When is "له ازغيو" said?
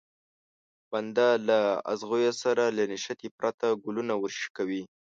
1.47-2.33